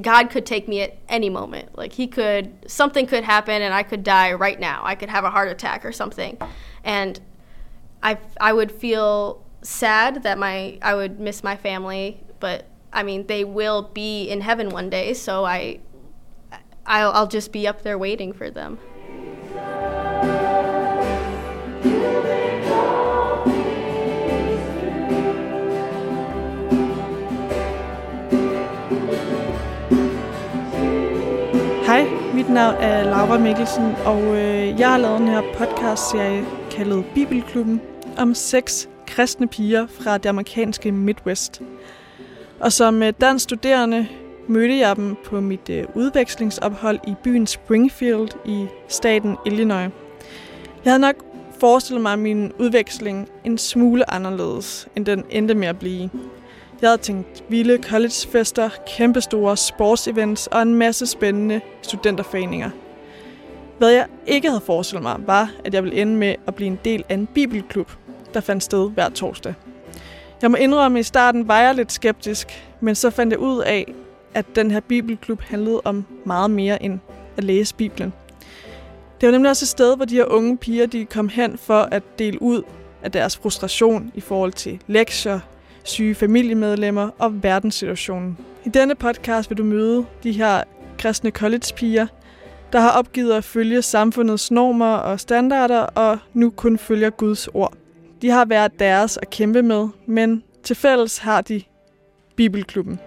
[0.00, 1.76] God could take me at any moment.
[1.76, 4.80] Like he could, something could happen and I could die right now.
[4.84, 6.38] I could have a heart attack or something.
[6.84, 7.18] And
[8.00, 13.26] I, I would feel sad that my, I would miss my family, but I mean,
[13.26, 15.14] they will be in heaven one day.
[15.14, 15.80] So I,
[16.86, 18.78] I'll, I'll just be up there waiting for them.
[32.58, 37.80] Navn er Laura Mikkelsen, og øh, jeg har lavet den her podcast-serie kaldet Bibelklubben
[38.16, 41.62] om seks kristne piger fra det amerikanske Midwest.
[42.60, 44.06] Og som øh, dansk studerende
[44.48, 49.90] mødte jeg dem på mit øh, udvekslingsophold i byen Springfield i staten Illinois.
[50.84, 51.16] Jeg havde nok
[51.60, 56.10] forestillet mig min udveksling en smule anderledes, end den endte med at blive.
[56.82, 62.70] Jeg havde tænkt vilde collegefester, kæmpestore sportsevents og en masse spændende studenterforeninger.
[63.78, 66.78] Hvad jeg ikke havde forestillet mig, var, at jeg ville ende med at blive en
[66.84, 67.90] del af en bibelklub,
[68.34, 69.54] der fandt sted hver torsdag.
[70.42, 72.48] Jeg må indrømme, at i starten var jeg lidt skeptisk,
[72.80, 73.94] men så fandt jeg ud af,
[74.34, 76.98] at den her bibelklub handlede om meget mere end
[77.36, 78.12] at læse Bibelen.
[79.20, 81.88] Det var nemlig også et sted, hvor de her unge piger de kom hen for
[81.92, 82.62] at dele ud
[83.02, 85.40] af deres frustration i forhold til lektier,
[85.88, 88.38] syge familiemedlemmer og verdenssituationen.
[88.64, 90.62] I denne podcast vil du møde de her
[90.98, 92.06] kristne collegepiger,
[92.72, 97.72] der har opgivet at følge samfundets normer og standarder og nu kun følger Guds ord.
[98.22, 101.62] De har været deres at kæmpe med, men til fælles har de
[102.36, 103.00] Bibelklubben.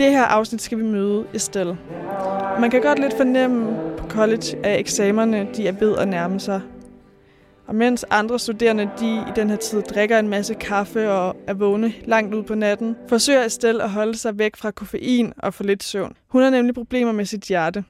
[0.00, 1.78] Det her afsnit skal vi møde Estelle.
[2.60, 6.60] Man kan godt lidt fornemme på college, at eksamerne de er ved at nærme sig.
[7.66, 11.54] Og mens andre studerende de i den her tid drikker en masse kaffe og er
[11.54, 15.62] vågne langt ud på natten, forsøger Estelle at holde sig væk fra koffein og få
[15.62, 16.16] lidt søvn.
[16.28, 17.84] Hun har nemlig problemer med sit hjerte.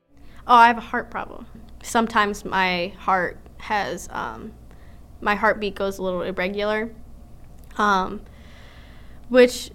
[0.46, 1.46] Oh, I have a heart problem.
[1.82, 4.50] Sometimes my heart has um,
[5.20, 6.88] my heartbeat goes a little irregular,
[7.78, 8.20] um,
[9.30, 9.72] which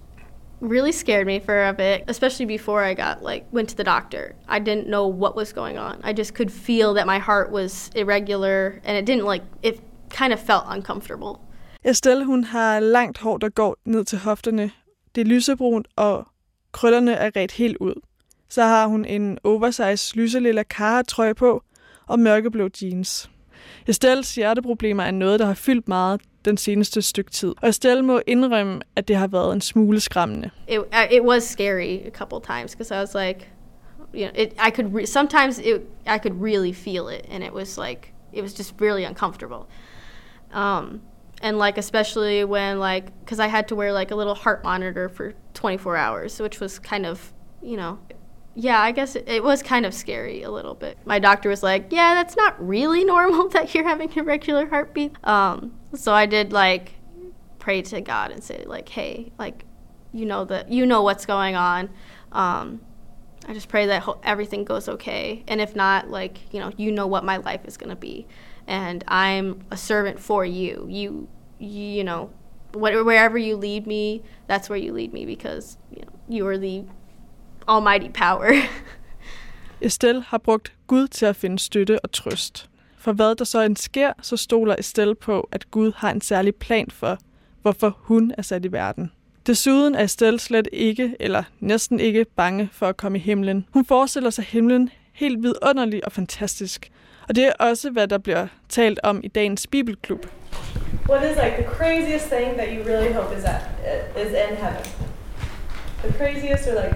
[0.70, 4.36] really scared me for a bit, especially before I got like went to the doctor.
[4.48, 5.96] I didn't know what was going on.
[6.04, 10.34] I just could feel that my heart was irregular, and it didn't like it kind
[10.34, 11.40] of felt uncomfortable.
[11.84, 14.72] Estelle hun har langt hår, der går ned til hofterne.
[15.16, 16.28] Det er lysebrunt, og
[16.72, 17.94] krøllerne er ret helt ud.
[18.50, 20.64] Så har hun en oversized lyselilla
[21.08, 21.64] trøje på
[22.08, 23.30] og mørkeblå jeans.
[23.88, 27.54] Estelles hjerteproblemer er noget, der har fyldt meget den seneste stykke tid.
[27.62, 30.50] Og Estelle må indrømme, at det har været en smule skræmmende.
[30.68, 30.80] It
[31.12, 33.50] it was scary a couple times because I was like,
[34.14, 37.54] you know, it, I could re- sometimes it I could really feel it, and it
[37.54, 39.68] was like it was just really uncomfortable.
[40.54, 41.02] Um,
[41.42, 45.10] and like especially when like because I had to wear like a little heart monitor
[45.10, 48.00] for 24 hours, which was kind of you know
[48.56, 50.98] yeah, I guess it, was kind of scary a little bit.
[51.06, 55.74] My doctor was like, "Yeah, that's not really normal that you're having irregular heartbeat." Um,
[55.94, 56.94] so I did like
[57.60, 59.66] pray to God and say like, "Hey, like,
[60.14, 61.90] you know that you know what's going on."
[62.32, 62.82] Um,
[63.48, 66.92] I just pray that ho- everything goes okay, and if not, like, you know, you
[66.92, 68.26] know what my life is gonna be,
[68.68, 70.88] and I'm a servant for you.
[70.90, 71.28] You,
[71.60, 72.32] you know,
[72.74, 76.58] what, wherever you lead me, that's where you lead me because you know you are
[76.58, 76.86] the
[77.68, 78.52] almighty power.
[79.82, 82.70] Estelle har brugt Gud til at finde støtte og trøst.
[82.98, 86.56] For hvad der så end sker, så stoler Estelle på, at Gud har en særlig
[86.56, 87.18] plan for,
[87.62, 89.12] hvorfor hun er sat i verden.
[89.48, 93.66] Desuden er Estelle slet ikke, eller næsten ikke, bange for at komme i himlen.
[93.74, 96.92] Hun forestiller sig himlen helt vidunderlig og fantastisk.
[97.28, 100.26] Og det er også, hvad der bliver talt om i dagens bibelklub.
[101.10, 103.62] What is like the craziest thing that you really hope is at
[104.26, 104.86] is in heaven?
[106.04, 106.96] The craziest or like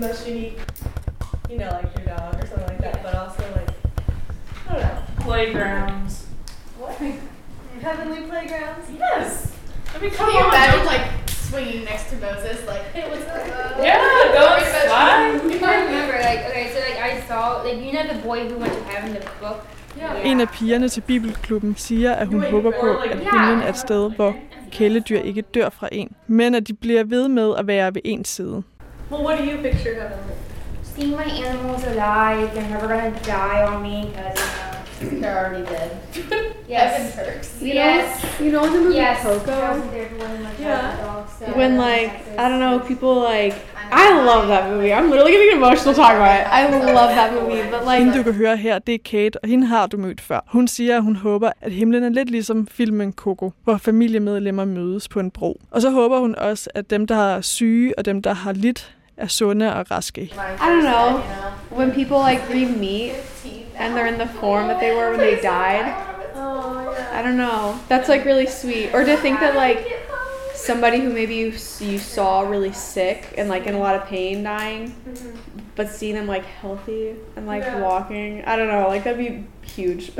[0.00, 0.58] the most unique,
[1.50, 3.68] you know, like your dog or something like that, but also like
[4.68, 5.02] I don't know.
[5.20, 6.26] Playgrounds.
[6.78, 6.94] What?
[7.80, 8.90] Heavenly playgrounds?
[8.98, 9.52] Yes.
[9.94, 10.54] I mean, come Can you on.
[10.54, 13.78] imagine don't- like swinging next to Moses, like, hey, what's up?
[13.78, 13.98] Yeah,
[14.34, 14.90] go slide.
[15.62, 18.72] I remember, like, okay, so like I saw, like, you know the boy who went
[18.72, 19.66] to heaven, the book.
[19.96, 20.30] Yeah.
[20.30, 24.10] En af pigerne til bibelklubben siger, at hun håber på, at himlen er et sted,
[24.16, 24.34] hvor
[24.72, 28.28] kæledyr ikke dør fra en, men at de bliver ved med at være ved ens
[28.28, 28.62] side.
[29.10, 30.36] Well, what do you picture heaven like?
[30.82, 34.38] Seeing my animals alive, they're never gonna die on me because
[35.02, 36.56] you know they're already dead.
[36.68, 37.14] yes.
[37.14, 37.62] perks.
[37.62, 38.22] You yes.
[38.40, 39.22] know, you know in the movie yes.
[39.22, 39.52] Coco,
[40.58, 40.96] Yeah.
[41.04, 42.38] dogs, so when like Texas.
[42.38, 43.54] I don't know, people like
[43.92, 44.92] I love that movie.
[44.92, 46.46] I'm literally getting emotional talking about it.
[46.46, 49.48] I love that movie, but Hende, du like, kan høre her, det er Kate, og
[49.48, 50.40] hende har du mødt før.
[50.48, 55.08] Hun siger, at hun håber, at himlen er lidt ligesom filmen Coco, hvor familiemedlemmer mødes
[55.08, 55.60] på en bro.
[55.70, 58.95] Og så håber hun også, at dem, der er syge og dem, der har lidt,
[59.18, 60.20] er sunde og raske.
[60.22, 60.28] I
[60.60, 61.20] don't know.
[61.78, 63.12] When people like re-meet
[63.78, 65.86] and they're in the form that they were when they died,
[67.18, 67.74] I don't know.
[67.88, 68.88] That's like really sweet.
[68.94, 69.78] Or to think that like
[70.54, 74.44] somebody who maybe you, you saw really sick and like in a lot of pain
[74.44, 74.94] dying,
[75.76, 77.82] but seeing them like healthy and like Yeah.
[77.82, 78.88] walking, I don't know.
[78.88, 79.44] Like that'd be
[79.76, 80.12] huge.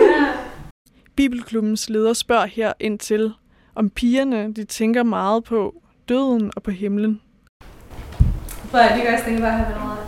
[0.00, 0.32] Yeah.
[1.16, 3.32] Bibelklubbens leder spørger her ind til,
[3.74, 5.74] om pigerne de tænker meget på
[6.08, 7.20] døden og på himlen.
[8.72, 10.06] But do you guys think about heaven a lot?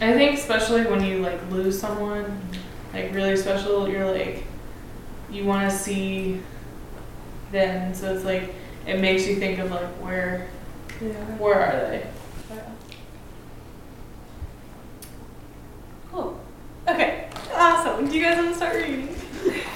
[0.00, 2.40] I think especially when you like lose someone,
[2.92, 4.44] like really special, you're like
[5.30, 6.40] you want to see
[7.52, 7.94] them.
[7.94, 8.54] So it's like
[8.86, 10.48] it makes you think of like where
[11.00, 11.08] Yeah.
[11.38, 12.06] where are they?
[16.10, 16.40] Cool.
[16.88, 17.28] Okay.
[17.54, 18.08] Awesome.
[18.08, 19.08] Do you guys want to start reading?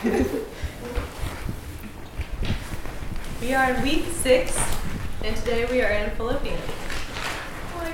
[3.41, 4.59] we are in week six,
[5.25, 6.61] and today we are in Philippians.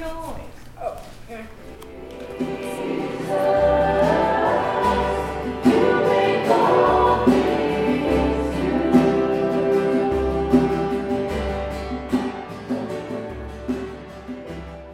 [0.07, 0.37] Oh.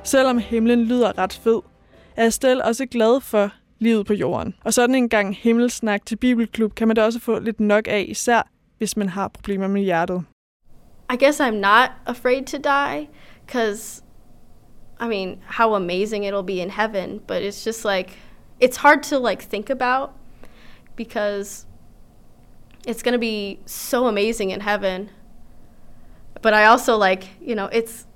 [0.05, 1.61] Selvom himlen lyder ret fed,
[2.17, 4.55] er Estelle også glad for livet på jorden.
[4.65, 8.05] Og sådan en gang himmelsnak til Bibelklub kan man da også få lidt nok af,
[8.09, 8.49] især
[8.79, 10.25] hvis man har problemer med hjertet.
[11.13, 13.09] I guess I'm not afraid to die
[13.47, 14.03] because,
[14.99, 17.23] I mean, how amazing it'll be in heaven.
[17.27, 18.17] But it's just like,
[18.61, 20.17] it's hard to like think about
[20.97, 21.67] because
[22.87, 25.11] it's going to be so amazing in heaven.
[26.41, 28.07] But I also like, you know, it's,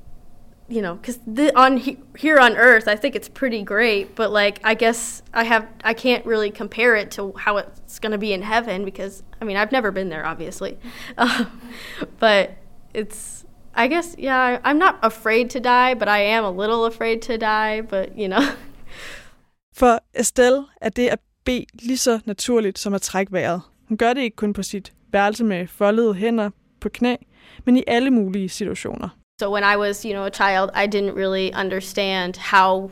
[0.69, 1.21] you know, because
[1.55, 4.17] on he- here on earth, I think it's pretty great.
[4.17, 8.13] But like, I guess I have, I can't really compare it to how it's going
[8.13, 10.79] to be in heaven because, I mean, I've never been there, obviously.
[12.19, 12.57] But
[12.93, 13.46] it's
[13.77, 17.37] I guess yeah, I'm not afraid to die, but I am a little afraid to
[17.37, 18.41] die, but you know.
[19.81, 23.61] For Estelle er det at bede lige så naturligt som at trække vejret.
[23.89, 26.51] Hun gør det ikke kun på sit værelse med foldede hænder
[26.81, 27.17] på knæ,
[27.65, 29.09] men i alle mulige situationer.
[29.41, 32.91] So when I was, you know, a child, I didn't really understand how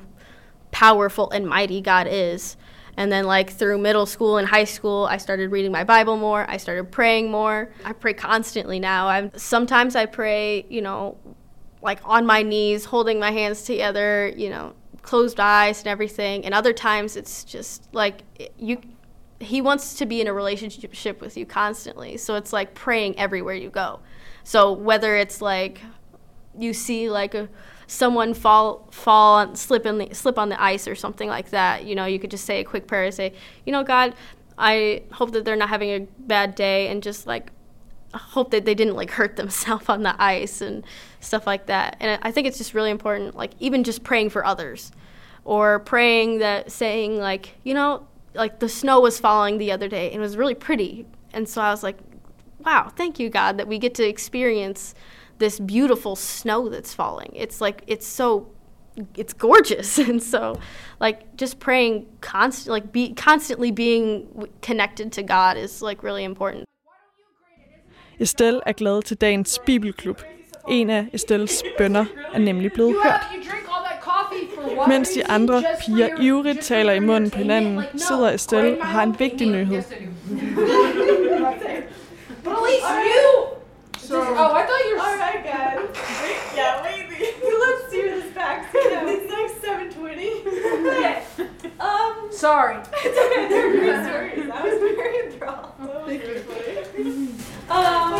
[0.72, 2.58] powerful and mighty God is.
[2.96, 6.48] And then like through middle school and high school, I started reading my Bible more.
[6.48, 7.70] I started praying more.
[7.84, 9.08] I pray constantly now.
[9.08, 11.16] I'm sometimes I pray, you know,
[11.82, 16.44] like on my knees, holding my hands together, you know, closed eyes and everything.
[16.44, 18.22] And other times it's just like
[18.58, 18.80] you
[19.40, 22.16] he wants to be in a relationship with you constantly.
[22.16, 24.00] So it's like praying everywhere you go.
[24.44, 25.80] So whether it's like
[26.56, 27.48] you see like a
[27.86, 31.84] someone fall fall on, slip in the, slip on the ice or something like that,
[31.84, 33.32] you know, you could just say a quick prayer and say,
[33.66, 34.14] you know, God,
[34.56, 37.50] I hope that they're not having a bad day and just like
[38.14, 40.84] hope that they didn't like hurt themselves on the ice and
[41.20, 41.96] stuff like that.
[42.00, 44.92] And I think it's just really important, like even just praying for others
[45.44, 50.06] or praying that saying like, you know, like the snow was falling the other day
[50.06, 51.06] and it was really pretty.
[51.32, 51.98] And so I was like,
[52.64, 54.94] wow, thank you, God, that we get to experience
[55.44, 57.30] this beautiful snow that's falling.
[57.34, 58.46] It's like, it's so,
[59.16, 59.98] it's gorgeous.
[60.08, 60.58] And so,
[61.00, 64.26] like, just praying constant, like, be constantly being
[64.62, 66.64] connected to God is like really important.
[68.20, 70.22] Estelle er glad til dagens bibelklub.
[70.68, 73.20] En af Estelles bønder er nemlig blevet hørt.
[73.34, 77.30] You drink all that coffee for what Mens de andre piger ivrigt taler i munden
[77.30, 79.82] på hinanden, sidder Estelle og har en vigtig nyhed.
[82.44, 83.23] But at least you.
[84.36, 85.00] Oh, I thought you were.
[85.00, 85.78] Alright, guys.
[86.22, 87.24] Wait, yeah, maybe.
[87.42, 88.70] Let's do this back.
[88.74, 90.88] It's like 720.
[90.88, 91.22] okay.
[91.80, 92.76] Um, Sorry.
[93.04, 93.48] it's okay.
[93.48, 94.50] They're great stories.
[94.50, 95.72] I was very enthralled.
[96.06, 97.34] Thank you.
[97.68, 98.14] Um,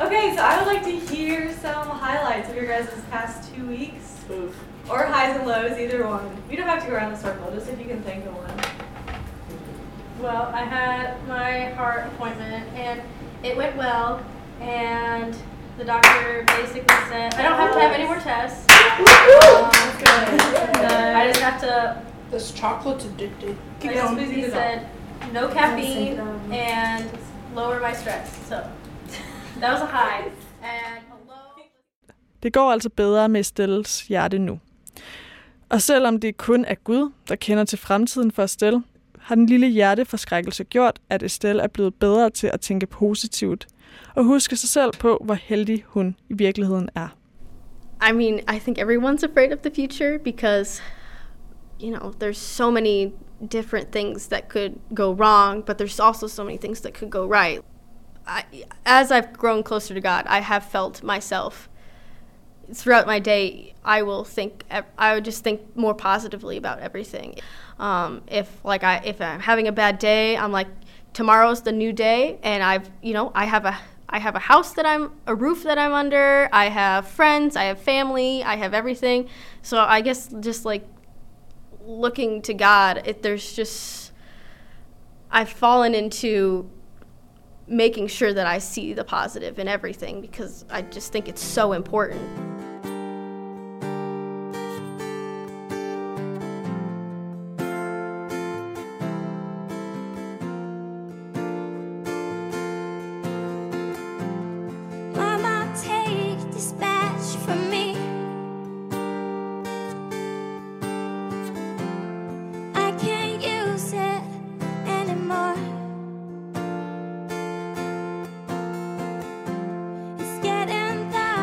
[0.00, 4.18] okay, so I would like to hear some highlights of your guys' past two weeks.
[4.30, 4.54] Oof.
[4.90, 6.36] Or highs and lows, either one.
[6.50, 8.60] You don't have to go around the circle, just if you can think of one.
[10.20, 13.02] Well, I had my heart appointment and
[13.42, 14.24] it went well.
[14.62, 15.36] And
[15.78, 18.66] the doctor basically said I don't have to have any more tests.
[20.82, 22.02] Um, I just have to.
[22.30, 23.56] This chocolate's addicted.
[23.82, 24.88] I just basically said
[25.32, 26.18] no caffeine
[26.52, 27.10] and
[27.54, 28.28] lower my stress.
[28.48, 28.56] So
[29.60, 30.30] that was a high.
[30.62, 31.02] And.
[32.42, 34.58] Det går altså bedre med Estelles hjerte nu.
[35.68, 38.82] Og selvom det kun er Gud, der kender til fremtiden for Estelle,
[39.18, 43.66] har den lille hjerteforskrækkelse gjort, at Estelle er blevet bedre til at tænke positivt
[44.14, 47.08] og huske sig selv på, hvor heldig hun i virkeligheden er.
[48.08, 50.82] I mean, I think everyone's afraid of the future because,
[51.80, 53.12] you know, there's so many
[53.48, 57.26] different things that could go wrong, but there's also so many things that could go
[57.26, 57.60] right.
[58.26, 58.44] I,
[58.84, 61.68] as I've grown closer to God, I have felt myself
[62.72, 63.74] throughout my day.
[63.84, 64.64] I will think.
[64.98, 67.36] I would just think more positively about everything.
[67.78, 70.68] Um, if like I if I'm having a bad day, I'm like
[71.12, 74.74] tomorrow's the new day, and I've you know I have a I have a house
[74.74, 76.48] that I'm a roof that I'm under.
[76.52, 77.56] I have friends.
[77.56, 78.44] I have family.
[78.44, 79.28] I have everything.
[79.62, 80.86] So I guess just like
[81.84, 84.12] looking to God, it, there's just
[85.30, 86.70] I've fallen into
[87.66, 91.72] making sure that I see the positive in everything because I just think it's so
[91.72, 92.51] important.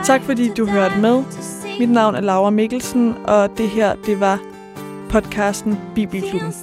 [0.10, 1.24] Tak fordi du hørte med.
[1.80, 4.40] Mit navn er Laura Mikkelsen, og det her, det var
[5.10, 6.54] podcasten Bibelklubben.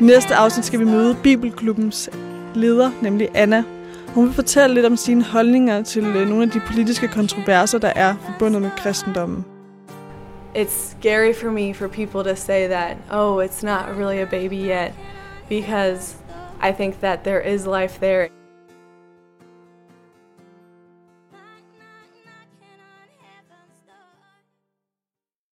[0.00, 2.10] Næste afsnit skal vi møde Bibelklubbens
[2.54, 3.64] leder, nemlig Anna.
[4.14, 7.92] Hun vil fortælle lidt om sine holdninger til øh, nogle af de politiske kontroverser, der
[7.96, 9.44] er forbundet med kristendommen.
[10.56, 14.68] It's scary for me for people to say that, oh, it's not really a baby
[14.68, 14.92] yet,
[15.48, 16.16] because
[16.68, 18.35] I think that there is life there.